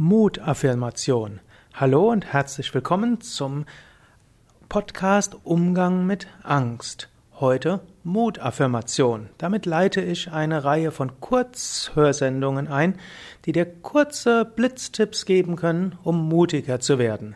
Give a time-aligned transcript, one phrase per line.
[0.00, 1.40] Mutaffirmation.
[1.74, 3.64] Hallo und herzlich willkommen zum
[4.68, 7.08] Podcast Umgang mit Angst.
[7.40, 9.28] Heute Mutaffirmation.
[9.38, 12.94] Damit leite ich eine Reihe von Kurzhörsendungen ein,
[13.44, 17.34] die dir kurze Blitztipps geben können, um mutiger zu werden.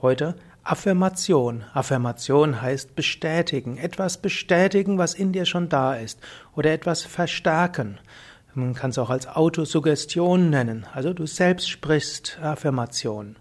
[0.00, 1.64] Heute Affirmation.
[1.74, 6.20] Affirmation heißt bestätigen, etwas bestätigen, was in dir schon da ist,
[6.54, 7.98] oder etwas verstärken.
[8.56, 10.86] Man kann es auch als Autosuggestion nennen.
[10.94, 13.36] Also du selbst sprichst Affirmation.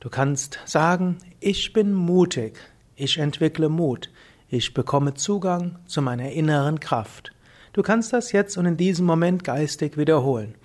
[0.00, 2.58] Du kannst sagen, ich bin mutig,
[2.96, 4.10] ich entwickle Mut,
[4.48, 7.30] ich bekomme Zugang zu meiner inneren Kraft.
[7.72, 10.56] Du kannst das jetzt und in diesem Moment geistig wiederholen.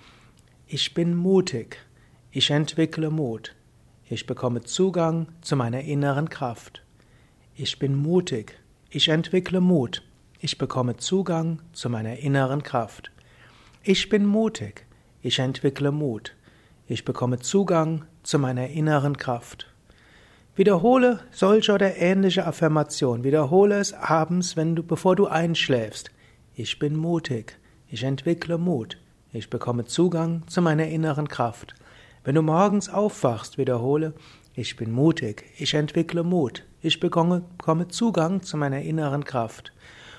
[0.66, 1.78] Ich bin mutig,
[2.32, 3.54] ich entwickle Mut,
[4.10, 6.82] ich bekomme Zugang zu meiner inneren Kraft.
[7.54, 8.58] Ich bin mutig,
[8.90, 10.02] ich entwickle Mut,
[10.40, 13.12] ich bekomme Zugang zu meiner inneren Kraft.
[13.88, 14.84] Ich bin mutig,
[15.22, 16.34] ich entwickle Mut,
[16.88, 19.72] ich bekomme Zugang zu meiner inneren Kraft.
[20.56, 26.10] Wiederhole solche oder ähnliche Affirmationen, wiederhole es abends, wenn du, bevor du einschläfst.
[26.56, 28.98] Ich bin mutig, ich entwickle Mut,
[29.32, 31.76] ich bekomme Zugang zu meiner inneren Kraft.
[32.24, 34.14] Wenn du morgens aufwachst, wiederhole,
[34.54, 39.72] ich bin mutig, ich entwickle Mut, ich bekomme, bekomme Zugang zu meiner inneren Kraft.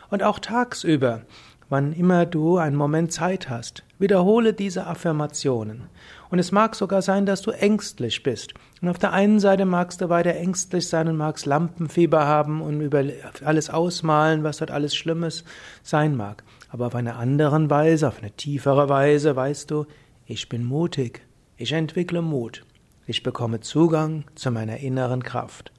[0.09, 1.25] Und auch tagsüber,
[1.69, 5.89] Wann immer du einen Moment Zeit hast, wiederhole diese Affirmationen.
[6.29, 8.53] Und es mag sogar sein, dass du ängstlich bist.
[8.81, 12.79] Und auf der einen Seite magst du weiter ängstlich sein und magst Lampenfieber haben und
[12.79, 13.03] über
[13.43, 15.43] alles ausmalen, was dort alles Schlimmes
[15.83, 16.43] sein mag.
[16.69, 19.85] Aber auf einer anderen Weise, auf eine tiefere Weise weißt du,
[20.25, 21.21] ich bin mutig,
[21.57, 22.65] ich entwickle Mut,
[23.05, 25.71] ich bekomme Zugang zu meiner inneren Kraft.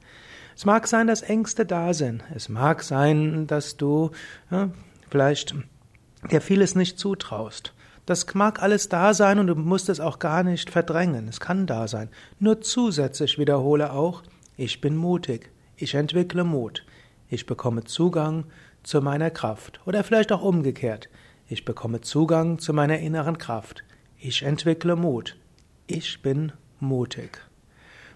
[0.57, 2.25] Es mag sein, dass Ängste da sind.
[2.35, 4.11] Es mag sein, dass du
[4.51, 4.71] ja,
[5.09, 5.55] vielleicht
[6.31, 7.73] der vieles nicht zutraust.
[8.07, 11.29] Das mag alles da sein und du musst es auch gar nicht verdrängen.
[11.29, 12.09] Es kann da sein.
[12.39, 14.23] Nur zusätzlich wiederhole auch,
[14.57, 15.51] ich bin mutig.
[15.77, 16.85] Ich entwickle Mut.
[17.29, 18.45] Ich bekomme Zugang
[18.83, 19.81] zu meiner Kraft.
[19.87, 21.09] Oder vielleicht auch umgekehrt.
[21.49, 23.85] Ich bekomme Zugang zu meiner inneren Kraft.
[24.19, 25.37] Ich entwickle Mut.
[25.87, 27.48] Ich bin mutig.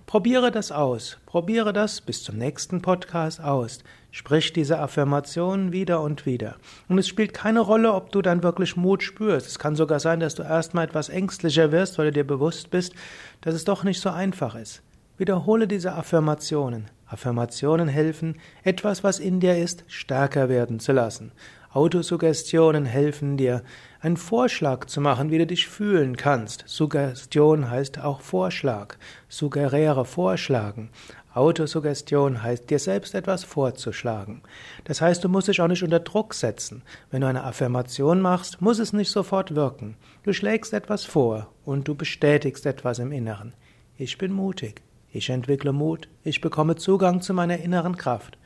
[0.06, 1.18] Probiere das aus.
[1.26, 3.78] Probiere das bis zum nächsten Podcast aus.
[4.10, 6.56] Sprich diese Affirmation wieder und wieder.
[6.88, 9.46] Und es spielt keine Rolle, ob du dann wirklich Mut spürst.
[9.46, 12.94] Es kann sogar sein, dass du erstmal etwas ängstlicher wirst, weil du dir bewusst bist,
[13.40, 14.82] dass es doch nicht so einfach ist.
[15.16, 16.90] Wiederhole diese Affirmationen.
[17.06, 21.32] Affirmationen helfen, etwas, was in dir ist, stärker werden zu lassen.
[21.74, 23.62] Autosuggestionen helfen dir,
[24.00, 26.64] einen Vorschlag zu machen, wie du dich fühlen kannst.
[26.66, 28.96] Suggestion heißt auch Vorschlag.
[29.28, 30.90] Suggeriere, vorschlagen.
[31.32, 34.42] Autosuggestion heißt, dir selbst etwas vorzuschlagen.
[34.84, 36.82] Das heißt, du musst dich auch nicht unter Druck setzen.
[37.10, 39.96] Wenn du eine Affirmation machst, muss es nicht sofort wirken.
[40.24, 43.54] Du schlägst etwas vor und du bestätigst etwas im Inneren.
[43.96, 44.82] Ich bin mutig.
[45.10, 46.08] Ich entwickle Mut.
[46.22, 48.36] Ich bekomme Zugang zu meiner inneren Kraft.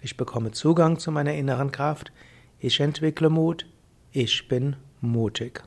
[0.00, 2.12] Ich bekomme Zugang zu meiner inneren Kraft.
[2.60, 3.66] Ich entwickle Mut.
[4.10, 5.62] Ich bin mutig.